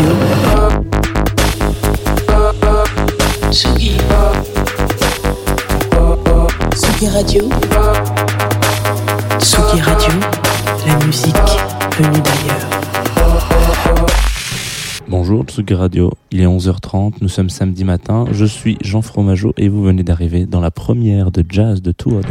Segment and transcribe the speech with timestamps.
[0.00, 0.16] Radio.
[3.50, 3.98] Tsugi.
[7.06, 7.48] Radio.
[9.38, 10.12] Tsugi Radio.
[10.86, 11.36] La musique
[11.98, 12.66] venue d'ailleurs.
[15.06, 19.68] Bonjour Tsugi Radio, il est 11h30, nous sommes samedi matin, je suis Jean Fromageau et
[19.68, 22.24] vous venez d'arriver dans la première de Jazz de Two of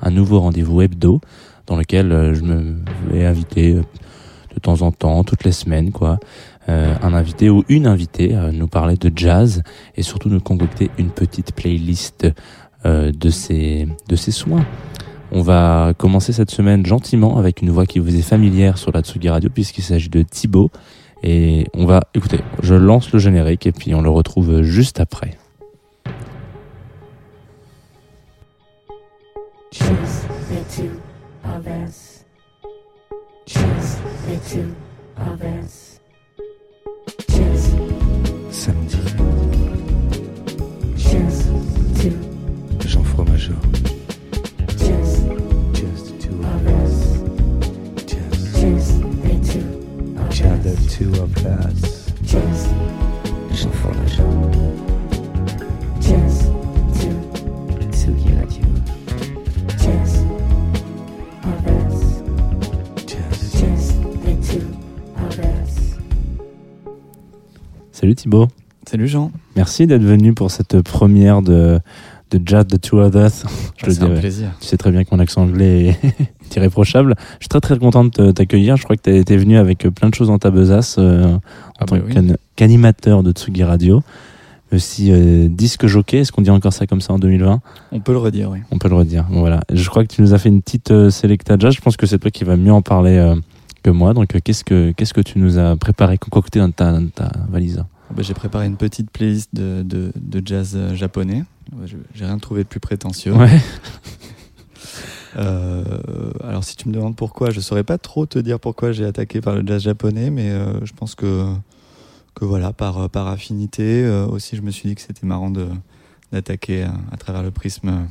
[0.00, 1.20] un nouveau rendez-vous hebdo
[1.66, 2.76] dans lequel euh, je me
[3.10, 3.82] vais inviter euh,
[4.54, 6.18] de temps en temps, toutes les semaines quoi,
[6.68, 9.62] euh, un invité ou une invitée nous parler de jazz
[9.96, 12.26] et surtout nous concocter une petite playlist
[12.84, 14.64] euh, de ses de soins.
[15.32, 19.00] On va commencer cette semaine gentiment avec une voix qui vous est familière sur la
[19.00, 20.70] Tsugi Radio puisqu'il s'agit de Thibaut
[21.24, 25.36] et on va écoutez, je lance le générique et puis on le retrouve juste après.
[50.98, 52.06] Two of us.
[52.26, 52.66] Choose,
[53.52, 54.26] Jean Fromageau.
[56.00, 56.40] choose
[56.98, 57.14] two,
[57.92, 58.66] Tsugi Radio.
[59.78, 60.16] choose
[61.44, 61.98] of us.
[63.06, 63.92] Just, Choose
[64.24, 64.66] the two
[65.18, 65.96] of us.
[67.92, 68.48] Salut Thibaut.
[68.88, 71.78] Salut Jean, Merci d'être venu pour cette première de,
[72.30, 73.44] de Jazz The Two Us.
[73.76, 74.20] Je le c'est un dirais.
[74.20, 74.48] plaisir.
[74.60, 77.14] Tu sais très bien que mon accent anglais est irréprochable.
[77.38, 78.76] Je suis très très content de t'accueillir.
[78.76, 81.40] Je crois que tu été venu avec plein de choses dans ta besace euh, en
[81.78, 82.32] Ah tant bah oui.
[82.56, 84.02] qu'animateur de Tsugi Radio.
[84.70, 88.12] Aussi euh, disque jockey, est-ce qu'on dit encore ça comme ça en 2020 On peut
[88.12, 88.58] le redire, oui.
[88.70, 89.24] On peut le redire.
[89.30, 89.60] Bon, voilà.
[89.72, 91.72] Je crois que tu nous as fait une petite euh, selecta jazz.
[91.74, 93.34] Je pense que c'est toi qui vas mieux en parler euh,
[93.82, 94.12] que moi.
[94.12, 97.32] Donc euh, qu'est-ce que qu'est-ce que tu nous as préparé, concocté dans ta, dans ta
[97.50, 97.82] valise?
[98.14, 101.44] Bah, J'ai préparé une petite playlist de, de, de jazz euh, japonais.
[102.14, 103.32] J'ai rien trouvé de plus prétentieux.
[103.34, 103.60] Ouais.
[105.36, 109.04] Euh, alors si tu me demandes pourquoi, je saurais pas trop te dire pourquoi j'ai
[109.04, 111.52] attaqué par le jazz japonais, mais euh, je pense que,
[112.34, 115.52] que voilà, par, par affinité, euh, aussi je me suis dit que c'était marrant
[116.32, 118.08] d'attaquer à, à travers le prisme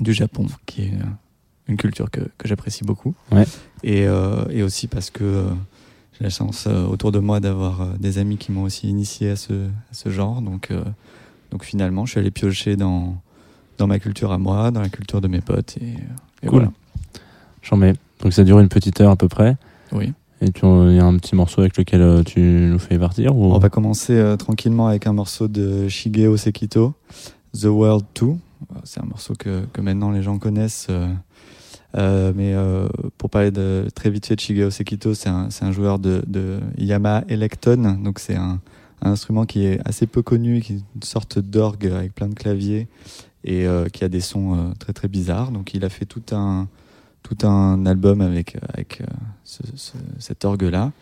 [0.00, 0.92] du Japon, qui est
[1.66, 3.14] une culture que, que j'apprécie beaucoup.
[3.32, 3.44] Ouais.
[3.82, 4.02] Et,
[4.50, 5.46] et aussi parce que
[6.18, 9.30] j'ai la chance euh, autour de moi d'avoir euh, des amis qui m'ont aussi initié
[9.30, 10.40] à ce, à ce genre.
[10.40, 10.82] Donc, euh,
[11.50, 13.16] donc finalement, je suis allé piocher dans,
[13.78, 15.76] dans ma culture à moi, dans la culture de mes potes.
[15.80, 15.88] Et,
[16.42, 16.50] et Cool.
[16.60, 16.72] voilà.
[17.62, 17.94] J'en mets.
[18.22, 19.56] Donc ça dure une petite heure à peu près.
[19.92, 20.12] Oui.
[20.42, 23.54] Et il y a un petit morceau avec lequel tu nous fais partir ou...
[23.54, 26.92] On va commencer tranquillement avec un morceau de Shigeo Sekito,
[27.58, 28.26] The World 2.
[28.84, 30.88] C'est un morceau que, que maintenant les gens connaissent.
[31.96, 35.72] Euh, mais euh, pour parler de, très vite fait de Shigeo Sekito, c'est un, un
[35.72, 37.98] joueur de, de Yamaha Electon.
[38.02, 38.60] Donc c'est un,
[39.02, 42.34] un instrument qui est assez peu connu, qui est une sorte d'orgue avec plein de
[42.34, 42.88] claviers
[43.44, 45.50] et euh, qui a des sons euh, très très bizarres.
[45.52, 46.68] Donc il a fait tout un,
[47.22, 49.06] tout un album avec, avec euh,
[49.44, 50.92] ce- ce- cet orgue-là.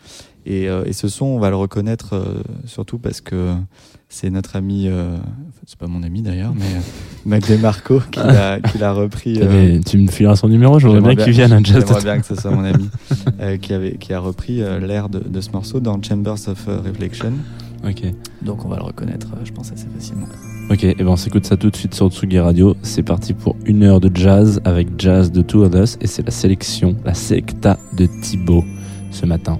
[0.45, 3.53] Et, euh, et ce son, on va le reconnaître euh, surtout parce que
[4.09, 5.17] c'est notre ami, euh,
[5.65, 6.65] c'est pas mon ami d'ailleurs, mais
[7.25, 8.19] Mac DeMarco qui
[8.79, 9.39] l'a repris.
[9.85, 12.19] Tu me fileras son numéro, j'aimerais bien J'aimerais qu'il vienne à Jazz J'aimerais The- bien
[12.19, 12.89] que ce soit mon ami
[13.61, 17.33] qui, avait, qui a repris l'air de, de ce morceau dans Chambers of Reflection.
[17.83, 18.03] Ok.
[18.43, 20.27] Donc on va le reconnaître, je pense, assez facilement.
[20.71, 22.75] Ok, et ben on s'écoute ça tout de suite sur Tsugi Radio.
[22.83, 26.23] C'est parti pour une heure de jazz avec Jazz de Two of Us et c'est
[26.25, 28.63] la sélection, la selecta de Thibaut
[29.11, 29.59] ce matin.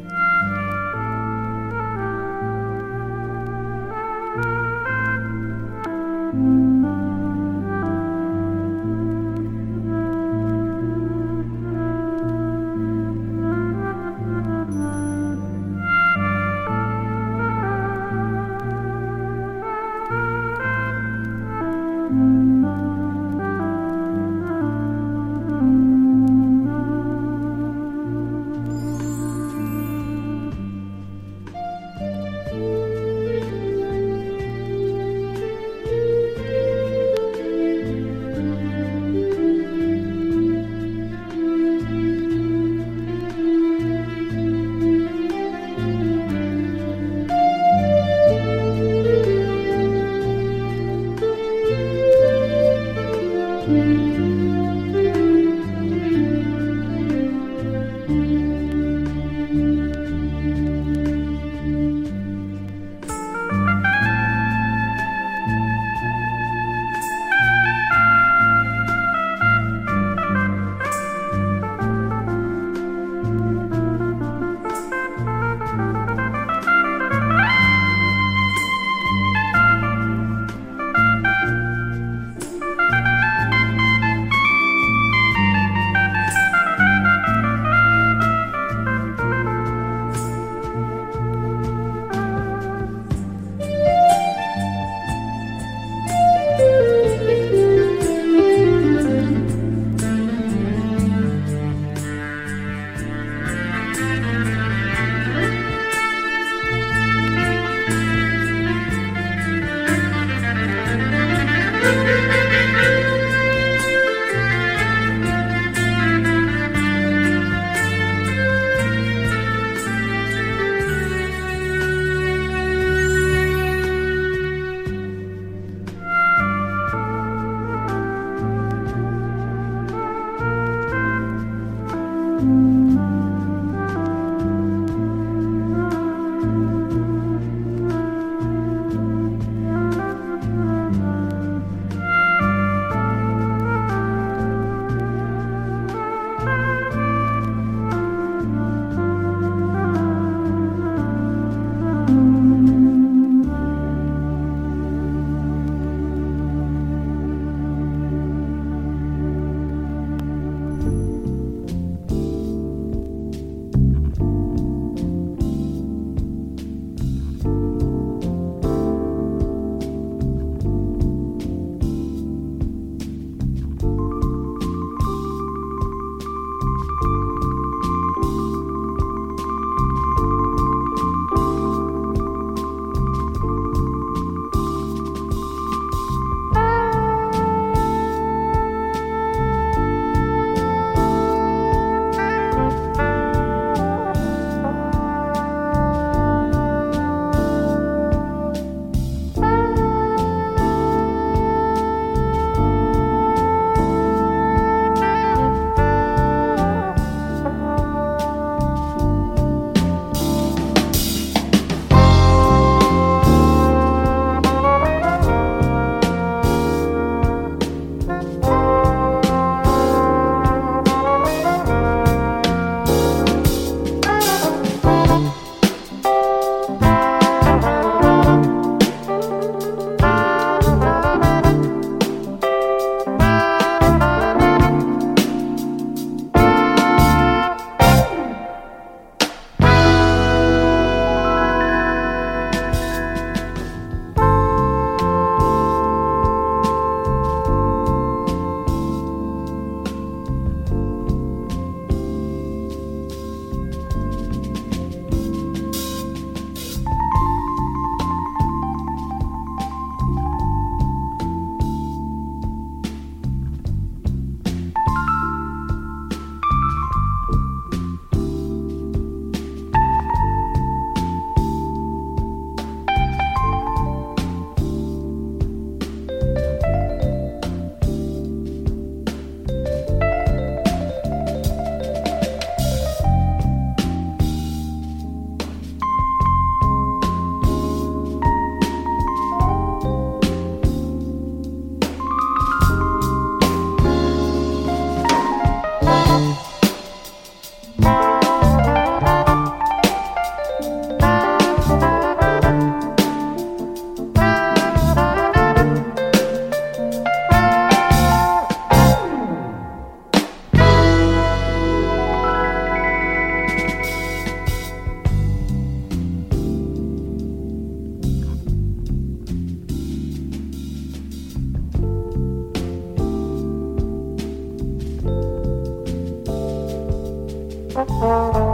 [327.75, 328.45] Música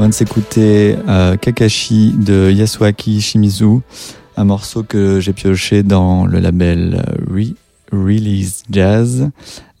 [0.00, 3.80] On vient de s'écouter euh, Kakashi de Yasuaki Shimizu,
[4.34, 7.54] un morceau que j'ai pioché dans le label euh, Re-
[7.92, 9.28] Release Jazz,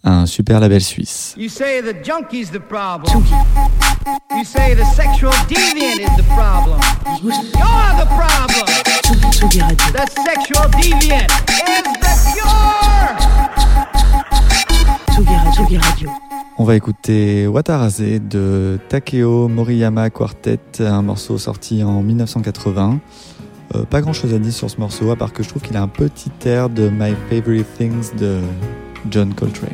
[0.04, 1.34] un super label suisse.
[1.38, 3.24] You say the junkie's the problem.
[4.36, 6.78] You say the sexual deviant is the problem.
[7.22, 7.32] You're
[7.96, 8.66] the problem.
[9.94, 11.30] The sexual deviant
[11.64, 13.16] is the cure.
[15.54, 16.10] Tsugi Radio.
[16.60, 23.00] On va écouter Wataraze de Takeo Moriyama Quartet, un morceau sorti en 1980.
[23.74, 25.78] Euh, pas grand chose à dire sur ce morceau, à part que je trouve qu'il
[25.78, 28.40] a un petit air de My Favorite Things de
[29.10, 29.70] John Coltrane.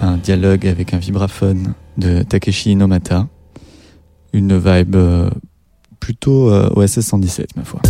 [0.00, 3.26] Un dialogue avec un vibraphone de Takeshi Inomata.
[4.32, 5.30] Une vibe euh,
[5.98, 7.80] plutôt euh, OSS 117, ma foi.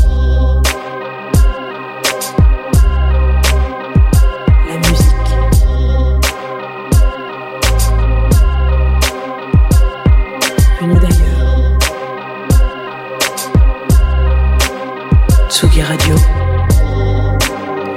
[15.82, 16.14] Radio.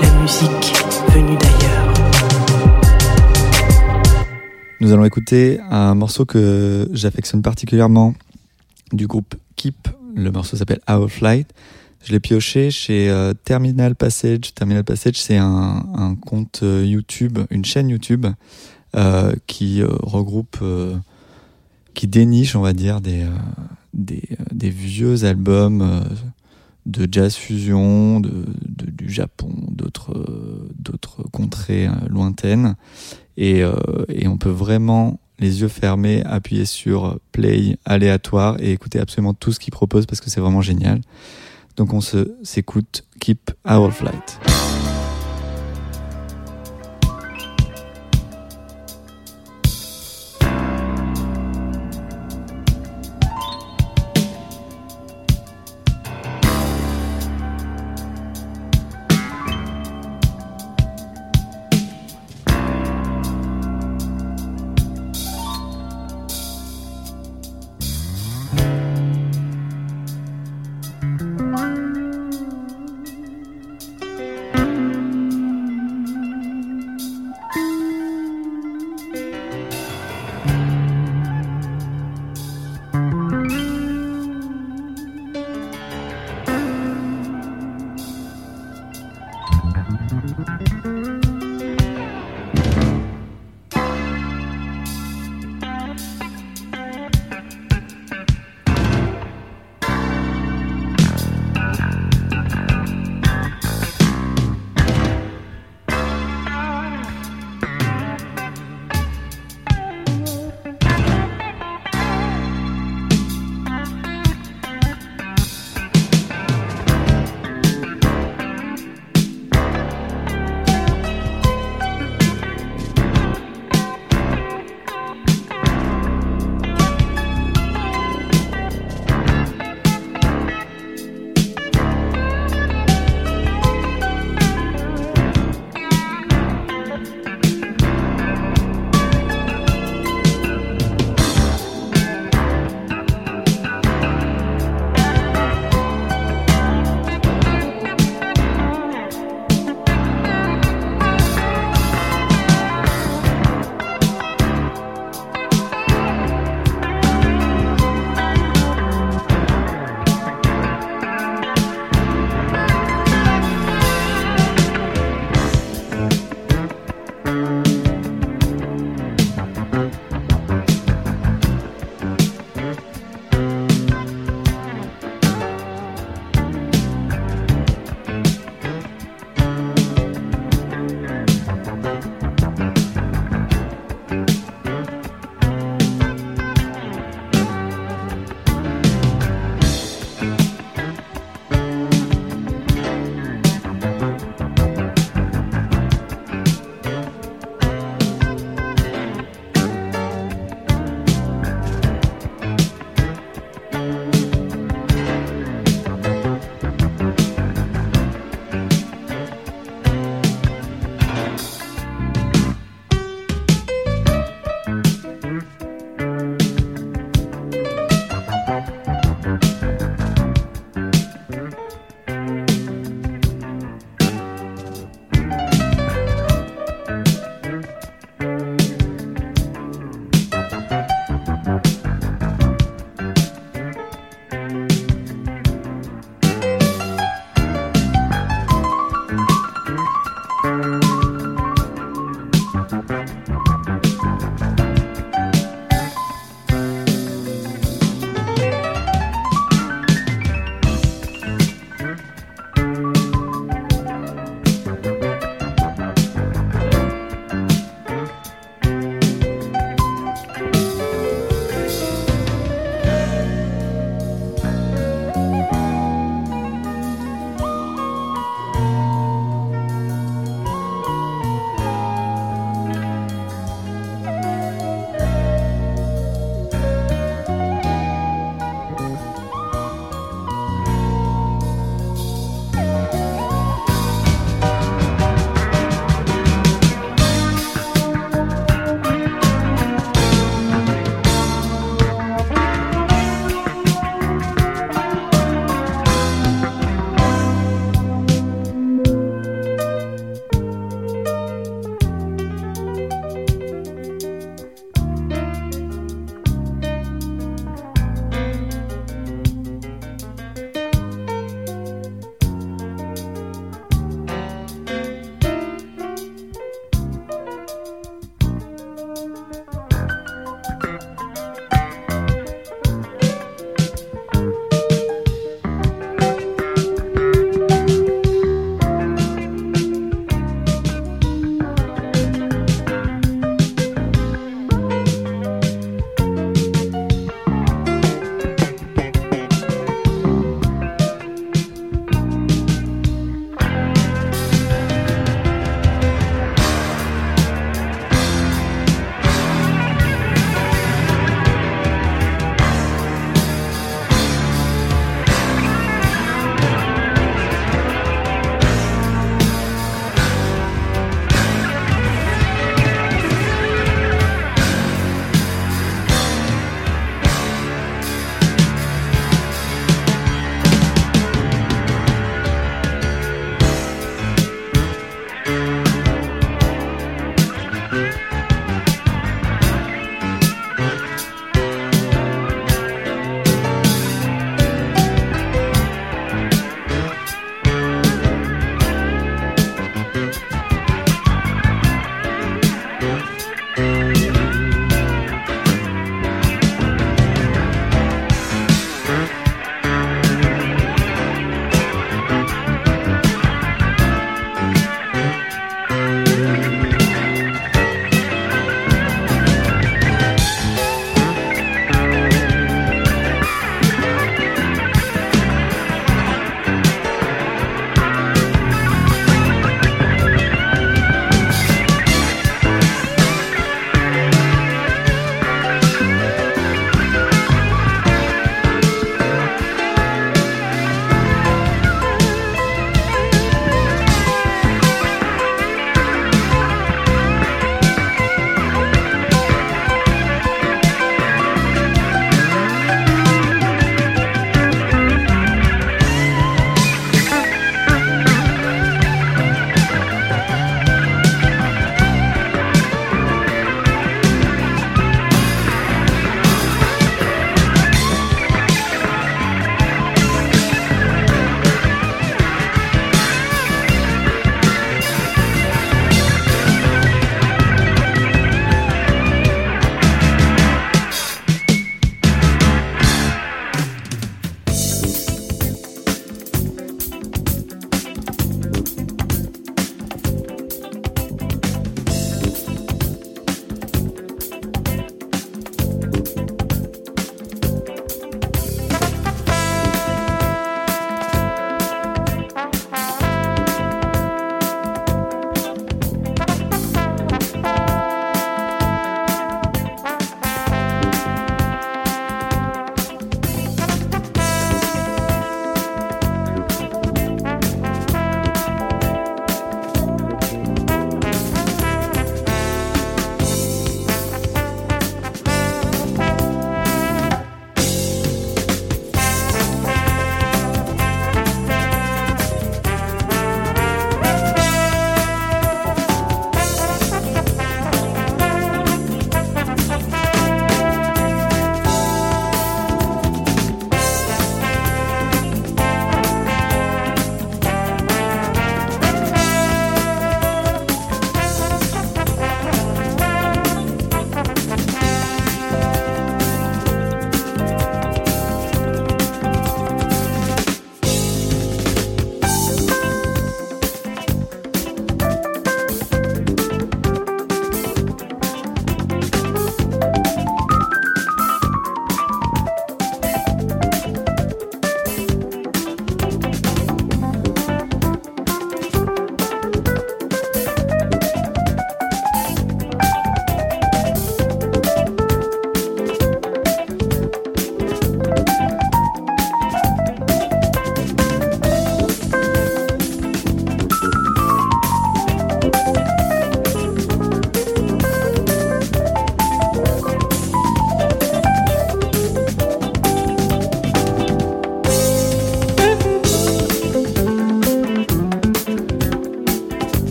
[0.00, 0.73] La musique
[4.84, 8.12] Nous allons écouter un morceau que j'affectionne particulièrement
[8.92, 9.88] du groupe Keep.
[10.14, 11.48] Le morceau s'appelle Our Flight.
[12.04, 14.52] Je l'ai pioché chez euh, Terminal Passage.
[14.54, 18.26] Terminal Passage, c'est un, compte euh, YouTube, une chaîne YouTube
[18.94, 20.62] euh, qui regroupe,
[21.94, 23.24] qui déniche, on va dire, des,
[24.52, 26.04] vieux albums
[26.84, 28.44] de jazz fusion, de,
[28.86, 30.12] du Japon, d'autres
[31.32, 32.76] contrées lointaines.
[33.36, 33.74] Et, euh,
[34.08, 39.52] et on peut vraiment, les yeux fermés, appuyer sur play aléatoire et écouter absolument tout
[39.52, 41.00] ce qu'il propose parce que c'est vraiment génial.
[41.76, 44.38] Donc on se s'écoute Keep Our Flight.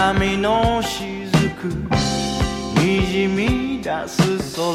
[0.00, 1.64] 波のしずく
[2.80, 4.72] にじみ出す空。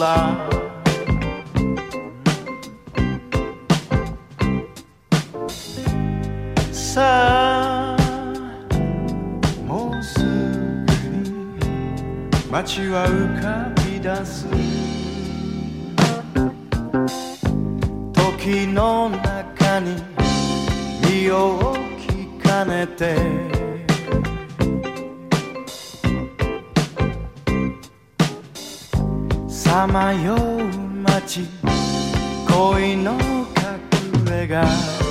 [6.71, 7.97] さあ
[9.65, 10.25] もうすぐ
[11.23, 11.57] に
[12.51, 14.45] 街は浮かび出す。
[18.13, 19.95] 時の中に
[21.09, 23.64] 身を置きかねて。
[29.85, 30.63] さまよう
[31.03, 31.41] 街
[32.47, 35.04] 恋の隠れ家。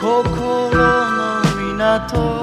[0.00, 1.42] 心の
[1.76, 2.41] 港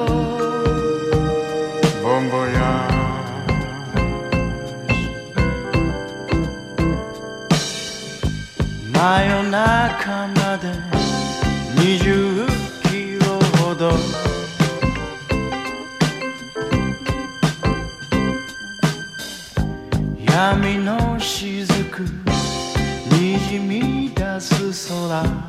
[25.09, 25.48] love.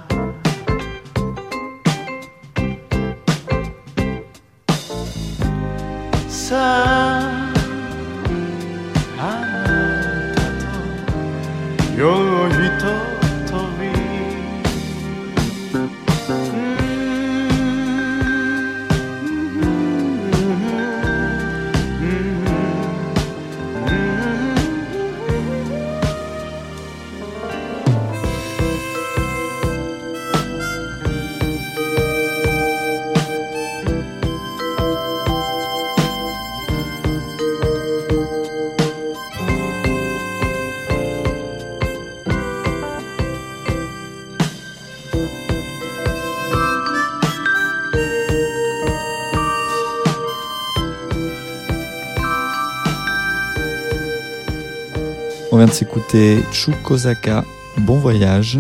[55.71, 57.45] De s'écouter Chukozaka,
[57.79, 58.59] Bon Voyage,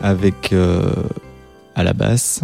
[0.00, 0.92] avec euh,
[1.74, 2.42] à la basse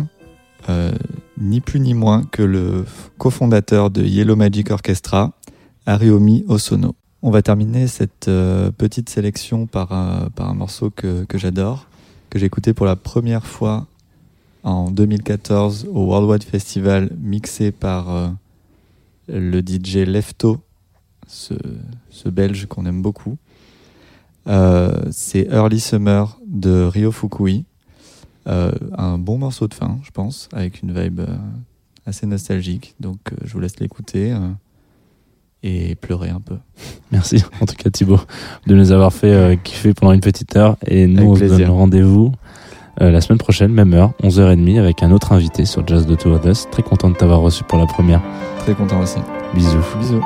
[0.68, 0.90] euh,
[1.38, 2.84] ni plus ni moins que le
[3.18, 5.32] cofondateur de Yellow Magic Orchestra,
[5.86, 6.96] Ariomi Osono.
[7.22, 11.86] On va terminer cette euh, petite sélection par, un- par un morceau que, que j'adore,
[12.30, 13.86] que j'ai écouté pour la première fois
[14.64, 18.32] en 2014 au Worldwide Festival, mixé par
[19.28, 20.58] le DJ Lefto,
[21.28, 21.54] ce,
[22.10, 23.36] ce belge qu'on aime beaucoup.
[24.48, 27.64] Euh, c'est Early Summer de Ryo Fukui.
[28.46, 31.36] Euh, un bon morceau de fin, je pense, avec une vibe euh,
[32.06, 32.94] assez nostalgique.
[33.00, 34.50] Donc je vous laisse l'écouter euh,
[35.62, 36.56] et pleurer un peu.
[37.12, 38.20] Merci en tout cas Thibaut
[38.66, 41.38] de nous avoir fait euh, kiffer pendant une petite heure et nous Avec on se
[41.40, 41.58] plaisir.
[41.68, 42.32] donne rendez-vous
[43.00, 46.16] euh, la semaine prochaine, même heure, 11h30 avec un autre invité sur Jazz de
[46.48, 46.66] Us.
[46.70, 48.20] Très content de t'avoir reçu pour la première.
[48.60, 49.18] Très content aussi.
[49.54, 49.78] Bisous.
[49.98, 50.22] Bisous.